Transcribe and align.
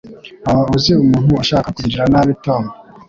Waba 0.47 0.63
uzi 0.77 0.91
umuntu 1.03 1.31
ushaka 1.43 1.67
kugirira 1.75 2.05
nabi 2.13 2.33
Tom? 2.45 2.63